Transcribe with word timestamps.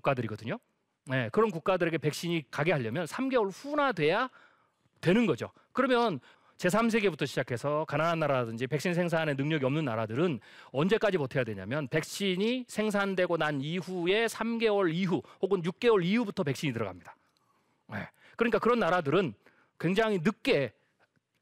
국가들이거든요. 0.00 0.58
네, 1.06 1.28
그런 1.30 1.50
국가들에게 1.50 1.98
백신이 1.98 2.50
가게 2.50 2.72
하려면 2.72 3.06
3개월 3.06 3.50
후나 3.52 3.92
돼야 3.92 4.28
되는 5.00 5.26
거죠. 5.26 5.50
그러면 5.72 6.20
제3세계부터 6.58 7.26
시작해서 7.26 7.86
가난한 7.86 8.18
나라라든지 8.18 8.66
백신 8.66 8.92
생산에 8.92 9.32
능력이 9.32 9.64
없는 9.64 9.84
나라들은 9.86 10.40
언제까지 10.72 11.16
버텨야 11.16 11.44
되냐면 11.44 11.88
백신이 11.88 12.66
생산되고 12.68 13.38
난 13.38 13.62
이후에 13.62 14.26
3개월 14.26 14.92
이후 14.92 15.22
혹은 15.40 15.62
6개월 15.62 16.04
이후부터 16.04 16.42
백신이 16.42 16.74
들어갑니다. 16.74 17.16
네. 17.88 18.06
그러니까 18.36 18.58
그런 18.58 18.78
나라들은 18.78 19.32
굉장히 19.78 20.18
늦게 20.18 20.74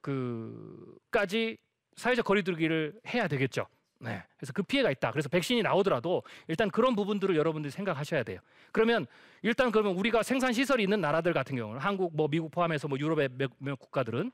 그까지 0.00 1.58
사회적 1.96 2.24
거리두기를 2.24 3.00
해야 3.08 3.26
되겠죠. 3.26 3.66
네. 4.00 4.22
그래서 4.36 4.52
그 4.52 4.62
피해가 4.62 4.90
있다. 4.90 5.10
그래서 5.10 5.28
백신이 5.28 5.62
나오더라도 5.62 6.22
일단 6.46 6.70
그런 6.70 6.94
부분들을 6.94 7.34
여러분들이 7.36 7.70
생각하셔야 7.70 8.22
돼요. 8.22 8.40
그러면 8.72 9.06
일단 9.42 9.72
그러면 9.72 9.96
우리가 9.96 10.22
생산 10.22 10.52
시설이 10.52 10.82
있는 10.82 11.00
나라들 11.00 11.32
같은 11.32 11.56
경우는 11.56 11.80
한국, 11.80 12.14
뭐 12.14 12.28
미국 12.28 12.50
포함해서 12.50 12.88
뭐 12.88 12.98
유럽의 12.98 13.30
몇, 13.36 13.50
몇 13.58 13.78
국가들은 13.78 14.30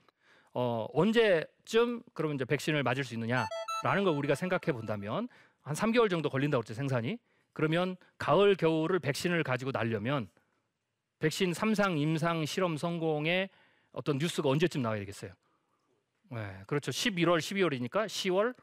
어, 0.53 0.87
언제쯤 0.93 2.03
그러면 2.13 2.37
이제 2.37 2.45
백신을 2.45 2.83
맞을 2.83 3.05
수 3.05 3.15
있느냐라는 3.15 4.05
걸 4.05 4.09
우리가 4.15 4.35
생각해 4.35 4.73
본다면 4.73 5.29
한 5.63 5.75
3개월 5.75 6.11
정도 6.11 6.29
걸린다고 6.29 6.63
그랬죠 6.63 6.75
생산이. 6.75 7.19
그러면 7.53 7.97
가을 8.19 8.57
겨울을 8.57 8.99
백신을 8.99 9.43
가지고 9.45 9.71
날려면 9.71 10.29
백신 11.21 11.55
삼상 11.55 11.97
임상 11.97 12.45
실험 12.45 12.77
성공의 12.77 13.49
어떤 13.93 14.19
뉴스가 14.19 14.49
언제쯤 14.49 14.83
나와야 14.83 14.99
되겠어요? 15.01 15.33
네, 16.31 16.63
그렇죠. 16.67 16.91
11월, 16.91 17.39
12월이니까 17.39 18.07
10월, 18.07 18.55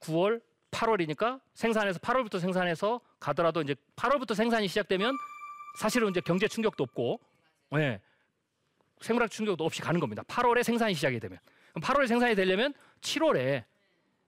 9월, 0.00 0.40
8월이니까 0.70 1.40
생산해서 1.54 1.98
8월부터 1.98 2.40
생산해서 2.40 3.00
가더라도 3.20 3.62
이제 3.62 3.74
8월부터 3.96 4.34
생산이 4.34 4.68
시작되면 4.68 5.14
사실은 5.78 6.08
이제 6.10 6.20
경제 6.20 6.46
충격도 6.48 6.84
없고, 6.84 7.20
네, 7.72 8.00
생물학 9.00 9.30
충격도 9.30 9.64
없이 9.64 9.80
가는 9.80 10.00
겁니다. 10.00 10.22
8월에 10.24 10.62
생산이 10.62 10.94
시작이 10.94 11.20
되면. 11.20 11.38
8월에 11.74 12.08
생산이 12.08 12.34
되려면 12.34 12.74
7월에 13.00 13.64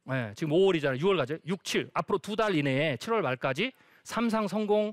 네, 0.05 0.33
지금 0.37 0.53
5월이잖아요. 0.53 1.01
6월까지 1.01 1.41
6, 1.47 1.65
7 1.65 1.91
앞으로 1.93 2.19
두 2.19 2.37
달 2.37 2.55
이내에 2.55 2.97
7월 2.97 3.21
말까지 3.23 3.73
삼상 4.05 4.47
성공 4.49 4.93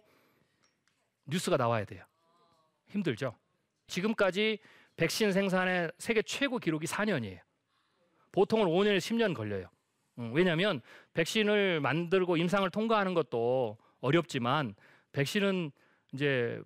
뉴스가 1.25 1.57
나와야 1.57 1.85
돼요. 1.85 2.03
힘들죠. 2.89 3.35
지금까지 3.87 4.59
백신 4.95 5.31
생산의 5.31 5.91
세계 5.97 6.21
최고 6.23 6.57
기록이 6.57 6.87
4년이에요. 6.87 7.39
보통은 8.31 8.65
5년, 8.67 8.97
10년 8.97 9.35
걸려요. 9.35 9.69
음, 10.19 10.31
왜냐하면 10.33 10.81
백신을 11.13 11.79
만들고 11.81 12.37
임상을 12.37 12.69
통과하는 12.69 13.13
것도 13.13 13.77
어렵지만 14.01 14.75
백신은 15.11 15.71
이제 16.13 16.61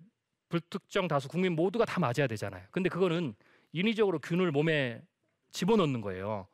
불특정 0.48 1.08
다수 1.08 1.28
국민 1.28 1.54
모두가 1.54 1.84
다 1.84 2.00
맞아야 2.00 2.26
되잖아요. 2.26 2.62
근데 2.70 2.88
그거는 2.88 3.34
인위적으로 3.72 4.18
균을 4.18 4.50
몸에 4.52 5.02
집어넣는 5.50 6.00
거예요. 6.00 6.46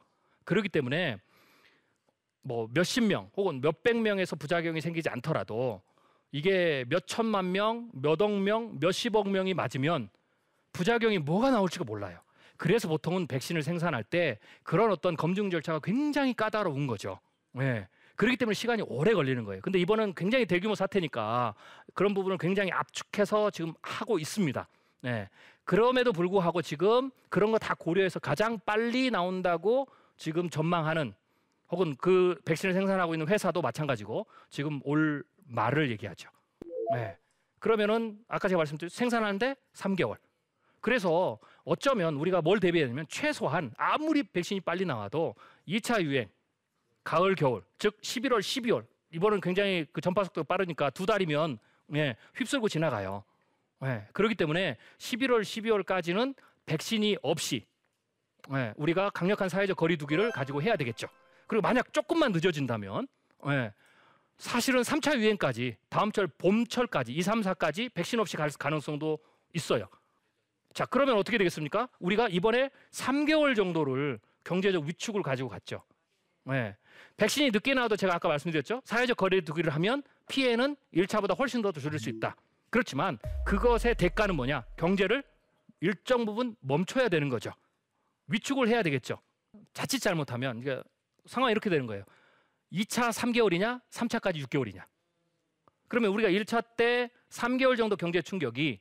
그렇기 0.45 0.69
때문에 0.69 1.19
뭐 2.43 2.69
몇십 2.73 3.05
명 3.05 3.31
혹은 3.37 3.61
몇백 3.61 3.97
명에서 4.01 4.37
부작용이 4.37 4.81
생기지 4.81 5.09
않더라도 5.09 5.83
이게 6.31 6.85
몇 6.89 7.07
천만 7.07 7.53
명, 7.53 7.91
몇 7.93 8.21
억 8.21 8.33
명, 8.33 8.79
몇십억 8.81 9.29
명이 9.31 9.55
맞으면 9.55 10.11
부작용이 10.73 11.19
뭐가 11.19 11.51
나올지가 11.51 11.85
몰라요. 11.85 12.21
그래서 12.59 12.89
보통은 12.89 13.27
백신을 13.29 13.63
생산할 13.63 14.05
때 14.05 14.39
그런 14.63 14.91
어떤 14.91 15.17
검증 15.17 15.49
절차가 15.49 15.79
굉장히 15.83 16.35
까다로운 16.35 16.87
거죠. 16.87 17.19
네. 17.53 17.89
그렇기 18.17 18.37
때문에 18.37 18.55
시간이 18.55 18.83
오래 18.83 19.15
걸리는 19.15 19.45
거예요. 19.45 19.63
근데 19.63 19.79
이번은 19.79 20.15
굉장히 20.15 20.45
대규모 20.45 20.75
사태니까 20.75 21.55
그런 21.95 22.15
부분을 22.15 22.37
굉장히 22.37 22.73
압축해서 22.73 23.51
지금 23.51 23.73
하고 23.81 24.19
있습니다. 24.19 24.69
네. 25.03 25.29
그럼에도 25.65 26.13
불구하고 26.13 26.61
지금 26.61 27.11
그런 27.29 27.53
거 27.53 27.59
다 27.59 27.75
고려해서 27.75 28.19
가장 28.19 28.59
빨리 28.67 29.11
나온다고 29.11 29.87
지금 30.17 30.51
전망하는 30.51 31.15
혹은 31.71 31.95
그 31.97 32.41
백신을 32.45 32.75
생산하고 32.75 33.15
있는 33.15 33.29
회사도 33.29 33.63
마찬가지고 33.63 34.27
지금 34.51 34.81
올 34.83 35.23
말을 35.47 35.91
얘기하죠. 35.93 36.29
네. 36.93 37.17
그러면은 37.61 38.19
아까 38.27 38.49
제가 38.49 38.59
말씀드린 38.59 38.89
생산하는데 38.89 39.55
3개월. 39.75 40.17
그래서 40.81 41.39
어쩌면 41.65 42.15
우리가 42.15 42.41
뭘 42.41 42.61
대비하냐면 42.61 43.07
최소한 43.09 43.73
아무리 43.77 44.23
백신이 44.23 44.61
빨리 44.61 44.85
나와도 44.85 45.35
2차 45.67 46.03
유행 46.03 46.29
가을 47.05 47.35
겨울 47.35 47.63
즉 47.79 48.01
11월 48.01 48.41
12월 48.41 48.87
이번은 49.13 49.41
굉장히 49.41 49.87
그 49.93 50.01
전파 50.01 50.25
속도가 50.25 50.47
빠르니까 50.47 50.91
두 50.91 51.07
달이면 51.07 51.59
예, 51.95 52.17
휩쓸고 52.35 52.69
지나가요. 52.69 53.25
예, 53.85 54.07
그렇기 54.13 54.35
때문에 54.35 54.77
11월 54.99 55.41
12월까지는 55.41 56.35
백신이 56.67 57.17
없이 57.23 57.65
예, 58.53 58.75
우리가 58.77 59.11
강력한 59.11 59.49
사회적 59.49 59.77
거리두기를 59.77 60.31
가지고 60.33 60.63
해야 60.63 60.77
되겠죠. 60.77 61.09
그리고 61.47 61.63
만약 61.63 61.93
조금만 61.93 62.33
늦어진다면 62.33 63.09
예, 63.49 63.73
사실은 64.37 64.83
3차 64.83 65.19
유행까지 65.19 65.77
다음 65.89 66.13
철 66.13 66.27
봄철까지 66.27 67.13
2, 67.13 67.23
3, 67.23 67.41
4까지 67.41 67.93
백신 67.93 68.21
없이 68.21 68.37
갈 68.37 68.51
가능성도 68.51 69.19
있어요. 69.55 69.89
자, 70.75 70.87
그러면 70.87 71.17
어떻게 71.17 71.39
되겠습니까? 71.39 71.89
우리가 71.99 72.29
이번에 72.29 72.71
3개월 72.93 73.57
정도를 73.57 74.21
경제적 74.45 74.85
위축을 74.85 75.23
가지고 75.23 75.49
갔죠. 75.49 75.83
네. 76.45 76.77
백신이 77.17 77.51
늦게 77.51 77.75
나와도 77.75 77.97
제가 77.97 78.15
아까 78.15 78.29
말씀드렸죠. 78.29 78.83
사회적 78.85 79.17
거리 79.17 79.43
두기를 79.43 79.75
하면 79.75 80.03
피해는 80.29 80.77
1차보다 80.95 81.39
훨씬 81.39 81.63
더 81.63 81.73
줄일 81.73 81.99
수 81.99 82.09
있다. 82.09 82.37
그렇지만 82.71 83.19
그것의 83.45 83.95
대가는 83.97 84.35
뭐냐? 84.35 84.65
경제를 84.77 85.23
일정 85.81 86.25
부분 86.25 86.57
멈춰야 86.61 87.09
되는 87.09 87.29
거죠. 87.29 87.53
위축을 88.29 88.69
해야 88.69 88.83
되겠죠. 88.83 89.21
자칫 89.73 90.01
잘못하면 90.01 90.61
그러니까 90.61 90.89
상황이 91.27 91.53
이렇게 91.53 91.71
되는 91.71 91.87
거예요. 91.87 92.05
2차 92.73 93.11
3개월이냐, 93.11 93.81
3차까지 93.91 94.45
6개월이냐. 94.47 94.85
그러면 95.89 96.11
우리가 96.13 96.29
1차 96.29 96.65
때 96.77 97.11
3개월 97.31 97.77
정도 97.77 97.97
경제 97.97 98.21
충격이 98.21 98.81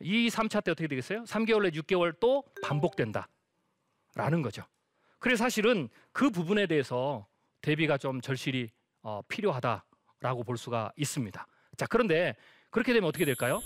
2, 0.00 0.28
3차 0.28 0.62
때 0.64 0.70
어떻게 0.70 0.88
되겠어요? 0.88 1.24
3개월 1.24 1.62
내 1.62 1.70
6개월 1.70 2.18
또 2.20 2.44
반복된다. 2.62 3.28
라는 4.14 4.42
거죠. 4.42 4.64
그래서 5.18 5.44
사실은 5.44 5.88
그 6.12 6.30
부분에 6.30 6.66
대해서 6.66 7.26
대비가 7.60 7.98
좀 7.98 8.20
절실히 8.20 8.70
어, 9.02 9.22
필요하다라고 9.28 10.44
볼 10.44 10.56
수가 10.56 10.92
있습니다. 10.96 11.46
자, 11.76 11.86
그런데 11.86 12.34
그렇게 12.70 12.92
되면 12.92 13.08
어떻게 13.08 13.24
될까요? 13.24 13.60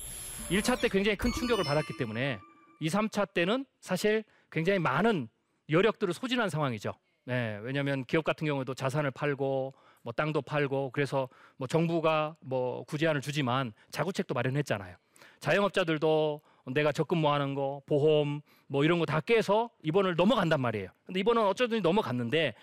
1차 0.51 0.81
때 0.81 0.89
굉장히 0.89 1.17
큰 1.17 1.33
충격을 1.33 1.65
받았기 1.65 1.97
때문에 1.97 2.39
2, 2.81 2.89
3차 2.89 3.33
때는 3.33 3.65
사실 3.81 4.25
굉장히 4.51 4.79
많은 4.79 5.29
여력들을 5.71 6.13
소진한 6.13 6.51
상황이죠. 6.51 6.93
네, 7.25 7.59
왜냐하면 7.63 8.05
기업 8.05 8.25
같은 8.25 8.47
경우도 8.47 8.75
자산을 8.75 9.13
팔고 9.13 9.75
뭐 10.03 10.13
땅도 10.13 10.43
팔고 10.43 10.91
그래서 10.91 11.29
뭐 11.57 11.69
정부가 11.69 12.37
뭐 12.41 12.85
구제안을 12.85 13.21
주지만 13.21 13.73
자구책도 13.91 14.35
마련했잖아요. 14.35 14.97
자영업자들도 15.41 16.41
내가 16.67 16.93
적금 16.93 17.19
모아는 17.19 17.55
거, 17.55 17.83
보험 17.87 18.41
뭐 18.67 18.85
이런 18.85 18.99
거 18.99 19.05
다 19.05 19.21
깨서 19.21 19.71
입원을 19.83 20.17
넘어간단 20.17 20.61
말이에요. 20.61 20.89
근데 21.05 21.21
이번은 21.21 21.43
어쩌든지 21.45 21.81
넘어갔는데 21.83 22.55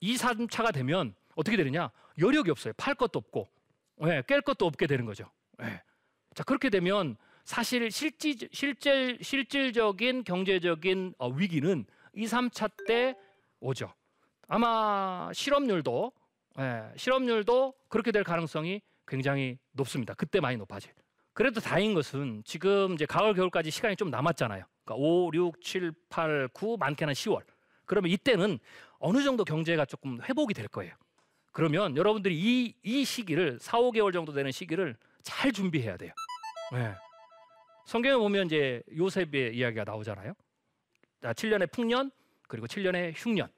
2, 0.00 0.16
3차가 0.16 0.72
되면 0.72 1.14
어떻게 1.36 1.56
되느냐? 1.56 1.90
여력이 2.18 2.50
없어요. 2.50 2.72
팔 2.76 2.94
것도 2.94 3.18
없고, 3.18 3.48
네, 3.98 4.22
깰 4.22 4.42
것도 4.42 4.66
없게 4.66 4.86
되는 4.86 5.04
거죠. 5.04 5.30
네. 5.58 5.80
자 6.34 6.42
그렇게 6.44 6.70
되면 6.70 7.16
사실 7.44 7.90
실질 7.90 8.48
실질 8.52 9.18
실질적인 9.20 10.24
경제적인 10.24 11.14
어, 11.18 11.28
위기는 11.28 11.84
2, 12.14 12.24
3차 12.24 12.70
때 12.86 13.16
오죠. 13.60 13.92
아마 14.48 15.30
실업률도 15.32 16.12
예, 16.58 16.82
실업률도 16.96 17.74
그렇게 17.88 18.12
될 18.12 18.24
가능성이 18.24 18.80
굉장히 19.06 19.58
높습니다. 19.72 20.14
그때 20.14 20.40
많이 20.40 20.56
높아질. 20.56 20.92
그래도 21.32 21.60
다행인 21.60 21.94
것은 21.94 22.42
지금 22.44 22.92
이제 22.94 23.06
가을 23.06 23.34
겨울까지 23.34 23.70
시간이 23.70 23.96
좀 23.96 24.10
남았잖아요. 24.10 24.64
그러니까 24.84 25.06
5, 25.06 25.30
6, 25.32 25.62
7, 25.62 25.92
8, 26.08 26.48
9 26.52 26.76
많게는 26.78 27.14
10월. 27.14 27.42
그러면 27.84 28.10
이때는 28.10 28.58
어느 28.98 29.22
정도 29.22 29.44
경제가 29.44 29.84
조금 29.86 30.20
회복이 30.22 30.54
될 30.54 30.68
거예요. 30.68 30.94
그러면 31.52 31.96
여러분들이 31.96 32.34
이, 32.38 32.74
이 32.82 33.04
시기를 33.04 33.58
4, 33.60 33.78
5개월 33.78 34.12
정도 34.12 34.32
되는 34.32 34.50
시기를 34.50 34.96
잘 35.22 35.52
준비해야 35.52 35.96
돼요. 35.96 36.12
네. 36.72 36.94
성경에 37.86 38.16
보면 38.16 38.46
이제 38.46 38.82
요셉의 38.96 39.54
이야기가 39.54 39.84
나오잖아요. 39.84 40.34
자, 41.20 41.32
7년의 41.32 41.70
풍년 41.70 42.10
그리고 42.48 42.66
7년의 42.66 43.12
흉년. 43.16 43.48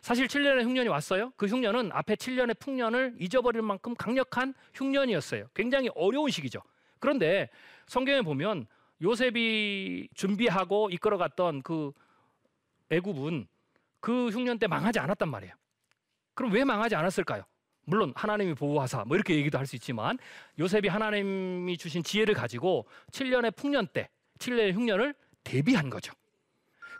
사실 0.00 0.26
7년의 0.26 0.64
흉년이 0.64 0.88
왔어요. 0.88 1.32
그 1.36 1.46
흉년은 1.46 1.90
앞에 1.92 2.14
7년의 2.14 2.58
풍년을 2.58 3.16
잊어버릴 3.18 3.62
만큼 3.62 3.94
강력한 3.94 4.54
흉년이었어요. 4.74 5.48
굉장히 5.54 5.90
어려운 5.94 6.30
시기죠. 6.30 6.60
그런데 6.98 7.48
성경에 7.86 8.22
보면 8.22 8.66
요셉이 9.02 10.08
준비하고 10.14 10.90
이끌어갔던 10.90 11.62
그 11.62 11.92
애굽은 12.90 13.46
그 14.00 14.28
흉년 14.28 14.58
때 14.58 14.66
망하지 14.66 14.98
않았단 14.98 15.28
말이에요. 15.28 15.54
그럼 16.34 16.52
왜 16.52 16.64
망하지 16.64 16.94
않았을까요? 16.94 17.44
물론 17.84 18.12
하나님이 18.16 18.54
보호하사 18.54 19.04
뭐 19.04 19.16
이렇게 19.16 19.36
얘기도 19.36 19.58
할 19.58 19.66
수 19.66 19.76
있지만 19.76 20.18
요셉이 20.58 20.88
하나님이 20.88 21.76
주신 21.78 22.02
지혜를 22.02 22.34
가지고 22.34 22.86
7년의 23.12 23.54
풍년 23.56 23.86
때 23.86 24.08
7년의 24.38 24.74
흉년을 24.74 25.14
대비한 25.44 25.88
거죠. 25.88 26.12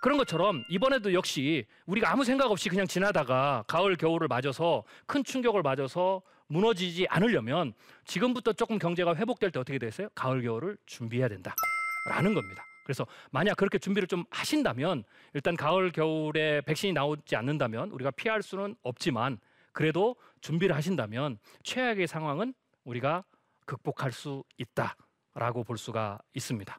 그런 0.00 0.18
것처럼 0.18 0.64
이번에도 0.68 1.12
역시 1.12 1.66
우리가 1.86 2.10
아무 2.12 2.24
생각 2.24 2.50
없이 2.50 2.68
그냥 2.68 2.86
지나다가 2.86 3.64
가을 3.66 3.96
겨울을 3.96 4.28
맞아서 4.28 4.84
큰 5.06 5.24
충격을 5.24 5.62
맞아서 5.62 6.22
무너지지 6.48 7.06
않으려면 7.08 7.74
지금부터 8.04 8.52
조금 8.52 8.78
경제가 8.78 9.14
회복될 9.16 9.50
때 9.50 9.58
어떻게 9.58 9.78
됐어요? 9.78 10.08
가을 10.14 10.42
겨울을 10.42 10.76
준비해야 10.86 11.28
된다라는 11.28 12.34
겁니다. 12.34 12.64
그래서 12.84 13.04
만약 13.32 13.56
그렇게 13.56 13.78
준비를 13.78 14.06
좀 14.06 14.24
하신다면 14.30 15.02
일단 15.34 15.56
가을 15.56 15.90
겨울에 15.90 16.60
백신이 16.60 16.92
나오지 16.92 17.34
않는다면 17.34 17.90
우리가 17.90 18.12
피할 18.12 18.42
수는 18.42 18.76
없지만 18.82 19.40
그래도 19.72 20.14
준비를 20.40 20.74
하신다면 20.76 21.38
최악의 21.64 22.06
상황은 22.06 22.54
우리가 22.84 23.24
극복할 23.64 24.12
수 24.12 24.44
있다라고 24.58 25.64
볼 25.64 25.76
수가 25.76 26.20
있습니다. 26.34 26.78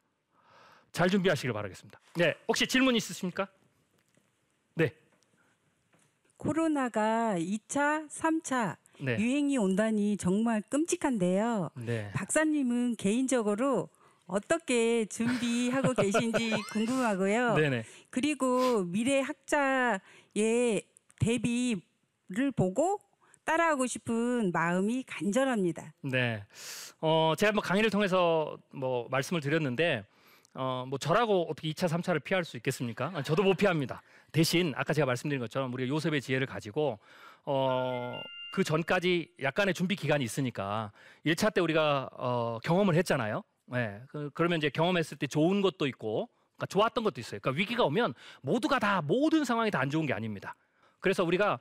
잘 0.94 1.10
준비하시길 1.10 1.52
바라겠습니다. 1.52 2.00
네, 2.16 2.34
혹시 2.48 2.66
질문 2.66 2.96
있으십니까? 2.96 3.48
네. 4.76 4.96
코로나가 6.38 7.36
2차, 7.38 8.10
3차 8.10 8.78
네. 9.00 9.18
유행이 9.20 9.58
온다니 9.58 10.18
정말 10.18 10.62
끔찍한데요. 10.62 11.70
네. 11.86 12.12
박사님은 12.14 12.96
개인적으로 12.98 13.90
어떻게 14.26 15.06
준비하고 15.06 15.94
계신지 15.96 16.52
궁금하고요. 16.72 17.56
네네. 17.56 17.84
그리고 18.10 18.84
미래 18.84 19.22
학자의 19.22 20.84
대비를 21.20 22.52
보고 22.56 23.00
따라하고 23.46 23.88
싶은 23.88 24.52
마음이 24.52 25.04
간절합니다. 25.08 25.94
네. 26.02 26.44
어, 27.00 27.34
제가 27.38 27.54
뭐 27.54 27.62
강의를 27.62 27.90
통해서 27.90 28.58
뭐 28.74 29.08
말씀을 29.10 29.40
드렸는데 29.40 30.06
어, 30.54 30.86
뭐 30.88 30.98
저라고 30.98 31.48
어떻게 31.50 31.70
2차, 31.72 31.88
3차를 31.88 32.24
피할 32.24 32.44
수 32.44 32.58
있겠습니까? 32.58 33.12
아, 33.14 33.24
저도 33.24 33.44
못 33.44 33.56
피합니다. 33.56 34.02
대신 34.32 34.74
아까 34.76 34.92
제가 34.92 35.06
말씀드린 35.06 35.40
것처럼 35.40 35.72
우리가 35.74 35.88
요셉의 35.88 36.20
지혜를 36.20 36.48
가지고 36.48 37.00
어, 37.46 38.20
그 38.52 38.64
전까지 38.64 39.34
약간의 39.42 39.74
준비 39.74 39.96
기간이 39.96 40.24
있으니까 40.24 40.92
1차 41.26 41.54
때 41.54 41.62
우리가 41.62 42.10
어, 42.14 42.60
경험을 42.64 42.96
했잖아요. 42.96 43.44
네. 43.68 44.02
그, 44.08 44.30
그러면 44.34 44.58
이제 44.58 44.70
경험했을 44.70 45.18
때 45.18 45.28
좋은 45.28 45.62
것도 45.62 45.88
있고 45.88 46.30
그러니까 46.56 46.66
좋았던 46.68 47.04
것도 47.04 47.20
있어요. 47.22 47.40
그러니까 47.42 47.60
위기가 47.60 47.84
오면 47.84 48.14
모두가 48.42 48.80
다 48.80 49.02
모든 49.02 49.44
상황이 49.46 49.70
다 49.70 49.80
안 49.80 49.90
좋은 49.90 50.06
게 50.06 50.14
아닙니다. 50.14 50.56
그래서 51.00 51.24
우리가 51.24 51.60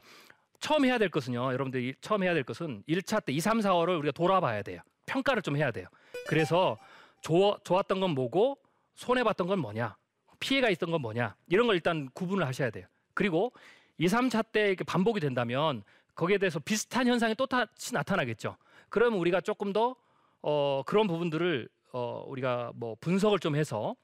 처음 0.60 0.84
해야 0.86 0.96
될 0.98 1.10
것은요. 1.10 1.52
여러분들이 1.52 1.94
처음 2.00 2.22
해야 2.22 2.32
될 2.32 2.44
것은 2.44 2.82
1차 2.88 3.24
때 3.24 3.32
2, 3.32 3.40
3, 3.40 3.58
4월을 3.58 3.98
우리가 3.98 4.12
돌아봐야 4.12 4.62
돼요. 4.62 4.80
평가를 5.04 5.42
좀 5.42 5.56
해야 5.56 5.70
돼요. 5.70 5.86
그래서 6.26 6.78
좋, 7.20 7.58
좋았던 7.62 8.00
건 8.00 8.10
뭐고 8.10 8.56
손해 8.94 9.22
봤던 9.22 9.46
건 9.48 9.58
뭐냐? 9.58 9.96
피해가 10.40 10.70
있던 10.70 10.90
건 10.90 11.02
뭐냐? 11.02 11.36
이런 11.48 11.66
걸 11.66 11.76
일단 11.76 12.08
구분을 12.14 12.46
하셔야 12.46 12.70
돼요. 12.70 12.86
그리고 13.14 13.52
2, 13.98 14.06
3차 14.06 14.50
때 14.52 14.68
이렇게 14.68 14.84
반복이 14.84 15.20
된다면 15.20 15.82
거기에 16.16 16.38
대해서 16.38 16.58
비슷한 16.58 17.06
현상이 17.06 17.34
또 17.36 17.46
다시 17.46 17.94
나타나겠죠. 17.94 18.56
그러면 18.88 19.20
우리가 19.20 19.40
조금 19.40 19.72
더 19.72 19.94
어, 20.42 20.82
그런 20.86 21.06
부분들을 21.06 21.68
어, 21.92 22.24
우리가 22.26 22.72
뭐 22.74 22.96
분석을 23.00 23.38
좀 23.38 23.54
해서 23.54 23.94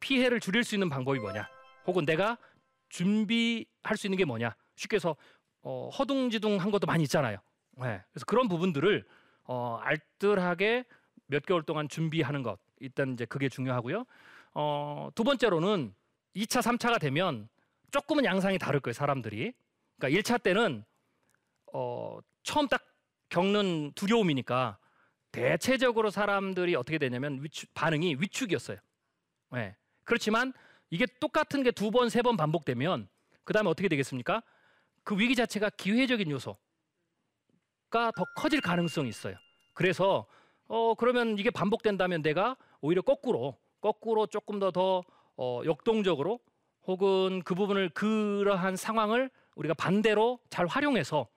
피해를 0.00 0.40
줄일 0.40 0.64
수 0.64 0.74
있는 0.74 0.88
방법이 0.88 1.18
뭐냐? 1.18 1.48
혹은 1.86 2.06
내가 2.06 2.38
준비할 2.88 3.96
수 3.96 4.06
있는 4.06 4.16
게 4.16 4.24
뭐냐? 4.24 4.54
쉽게 4.76 4.96
해서 4.96 5.16
어, 5.62 5.90
허둥지둥한 5.90 6.70
것도 6.70 6.86
많이 6.86 7.02
있잖아요. 7.02 7.38
네. 7.78 8.00
그래서 8.12 8.24
그런 8.26 8.48
부분들을 8.48 9.04
어, 9.44 9.78
알뜰하게 9.82 10.84
몇 11.26 11.44
개월 11.44 11.62
동안 11.64 11.88
준비하는 11.88 12.42
것 12.42 12.58
일단 12.78 13.14
이제 13.14 13.24
그게 13.24 13.48
중요하고요. 13.48 14.04
어, 14.54 15.08
두 15.14 15.24
번째로는 15.24 15.94
2차, 16.36 16.62
3차가 16.62 17.00
되면 17.00 17.48
조금은 17.90 18.24
양상이 18.24 18.58
다를 18.58 18.80
거예요, 18.80 18.92
사람들이. 18.92 19.52
그러니까 19.98 20.20
1차 20.20 20.42
때는 20.42 20.84
어, 21.72 22.18
처음 22.42 22.68
딱 22.68 22.82
겪는 23.28 23.92
두려움이니까 23.94 24.78
대체적으로 25.32 26.10
사람들이 26.10 26.74
어떻게 26.76 26.98
되냐면 26.98 27.42
위축, 27.42 27.72
반응이 27.74 28.16
위축이었어요. 28.20 28.78
네. 29.52 29.76
그렇지만 30.04 30.52
이게 30.90 31.06
똑같은 31.20 31.62
게 31.62 31.70
두 31.72 31.90
번, 31.90 32.08
세 32.08 32.22
번 32.22 32.36
반복되면 32.36 33.08
그 33.44 33.52
다음에 33.52 33.68
어떻게 33.68 33.88
되겠습니까? 33.88 34.42
그 35.04 35.18
위기 35.18 35.34
자체가 35.34 35.70
기회적인 35.70 36.30
요소가 36.30 36.56
더 37.90 38.24
커질 38.36 38.60
가능성이 38.60 39.08
있어요. 39.08 39.36
그래서 39.74 40.26
어 40.68 40.94
그러면 40.94 41.38
이게 41.38 41.50
반복된다면 41.50 42.22
내가 42.22 42.56
오히려 42.80 43.02
거꾸로 43.02 43.58
거꾸로 43.80 44.26
조금 44.26 44.58
더 44.58 44.70
더 44.70 45.04
어, 45.38 45.60
역동적으로 45.66 46.40
혹은 46.86 47.42
그 47.44 47.54
부분을 47.54 47.90
그러한 47.90 48.76
상황을 48.76 49.30
우리가 49.54 49.74
반대로 49.74 50.38
잘 50.48 50.66
활용해서 50.66 51.28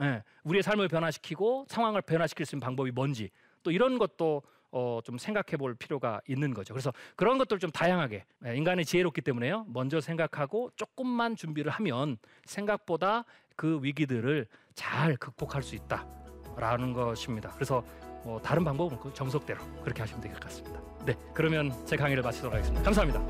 예, 0.00 0.22
우리의 0.44 0.62
삶을 0.62 0.88
변화시키고 0.88 1.66
상황을 1.68 2.02
변화시킬 2.02 2.46
수 2.46 2.54
있는 2.56 2.64
방법이 2.64 2.90
뭔지 2.90 3.30
또 3.62 3.70
이런 3.70 3.98
것도 3.98 4.42
어, 4.74 5.00
좀 5.04 5.18
생각해 5.18 5.58
볼 5.58 5.74
필요가 5.74 6.22
있는 6.26 6.54
거죠. 6.54 6.72
그래서 6.72 6.92
그런 7.14 7.36
것들 7.36 7.58
좀 7.58 7.70
다양하게 7.70 8.24
예, 8.46 8.56
인간이 8.56 8.84
지혜롭기 8.86 9.20
때문에요. 9.20 9.66
먼저 9.68 10.00
생각하고 10.00 10.70
조금만 10.76 11.36
준비를 11.36 11.70
하면 11.72 12.16
생각보다 12.46 13.24
그 13.54 13.78
위기들을 13.82 14.46
잘 14.74 15.16
극복할 15.16 15.62
수 15.62 15.74
있다라는 15.74 16.94
것입니다. 16.94 17.50
그래서 17.50 17.84
뭐 18.24 18.40
다른 18.40 18.64
방법은 18.64 18.98
그 18.98 19.12
정석대로 19.12 19.60
그렇게 19.82 20.00
하시면 20.00 20.22
될 20.22 20.32
것 20.32 20.40
같습니다. 20.40 20.80
네, 21.04 21.14
그러면 21.34 21.70
제 21.84 21.96
강의를 21.96 22.22
마치도록 22.22 22.54
하겠습니다. 22.54 22.82
감사합니다. 22.82 23.20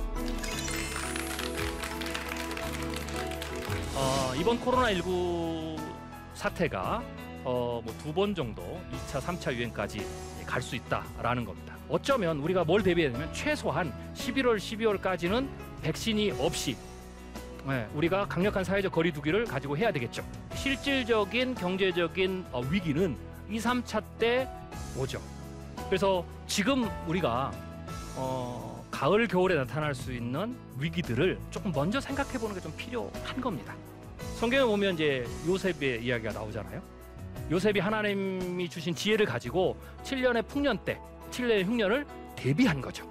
어, 3.95 4.35
이번 4.37 4.61
코로나 4.61 4.93
19 4.93 5.62
사태가 6.43 7.03
어, 7.45 7.81
뭐 7.85 7.95
두 8.03 8.13
번 8.13 8.35
정도 8.35 8.63
2차, 8.93 9.21
3차 9.21 9.55
유행까지 9.55 10.05
갈 10.47 10.61
수 10.61 10.75
있다라는 10.77 11.45
겁니다. 11.45 11.77
어쩌면 11.89 12.39
우리가 12.41 12.65
뭘 12.65 12.83
대비해야 12.83 13.17
면 13.17 13.33
최소한 13.33 13.93
11월, 14.15 14.57
12월까지는 14.59 15.49
백신이 15.83 16.33
없이 16.33 16.77
네, 17.67 17.87
우리가 17.95 18.27
강력한 18.27 18.65
사회적 18.65 18.91
거리두기를 18.93 19.45
가지고 19.45 19.77
해야 19.77 19.93
되겠죠. 19.93 20.25
실질적인 20.55 21.55
경제적인 21.55 22.47
어, 22.51 22.61
위기는 22.69 23.17
2, 23.49 23.59
3차 23.59 24.03
때 24.19 24.49
오죠. 24.99 25.21
그래서 25.89 26.25
지금 26.49 26.89
우리가 27.07 27.53
어, 28.17 28.85
가을 28.91 29.27
겨울에 29.29 29.55
나타날 29.55 29.95
수 29.95 30.13
있는 30.13 30.57
위기들을 30.79 31.39
조금 31.51 31.71
먼저 31.73 32.01
생각해 32.01 32.37
보는 32.39 32.55
게 32.57 32.61
좀 32.61 32.73
필요한 32.77 33.41
겁니다. 33.41 33.75
성경에 34.43 34.65
보면 34.65 34.95
이제 34.95 35.25
요셉의 35.47 36.05
이야기가 36.05 36.33
나오잖아요. 36.33 36.83
요셉이 37.53 37.79
하나님이 37.79 38.69
주신 38.69 38.93
지혜를 38.93 39.25
가지고 39.25 39.77
7년의 40.03 40.49
풍년 40.49 40.77
때, 40.85 40.99
7년의 41.31 41.65
흉년을 41.65 42.05
대비한 42.35 42.81
거죠. 42.81 43.09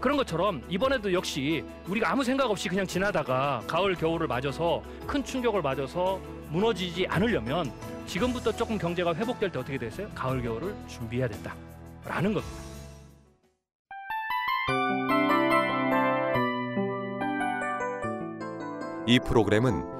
그런 0.00 0.16
것처럼 0.16 0.60
이번에도 0.68 1.12
역시 1.12 1.64
우리가 1.86 2.10
아무 2.10 2.24
생각 2.24 2.50
없이 2.50 2.68
그냥 2.68 2.84
지나다가 2.84 3.62
가을 3.68 3.94
겨울을 3.94 4.26
맞아서 4.26 4.82
큰 5.06 5.22
충격을 5.22 5.62
맞아서 5.62 6.20
무너지지 6.48 7.06
않으려면 7.06 7.72
지금부터 8.08 8.50
조금 8.50 8.76
경제가 8.76 9.14
회복될 9.14 9.52
때 9.52 9.60
어떻게 9.60 9.78
됐어요? 9.78 10.08
가을 10.16 10.42
겨울을 10.42 10.74
준비해야 10.88 11.28
된다라는 11.28 12.34
겁니다. 12.34 12.70
이 19.06 19.20
프로그램은 19.20 19.99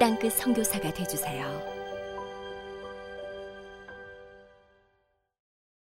땅끝 0.00 0.32
성교사가 0.32 0.90
되주세요. 0.94 1.69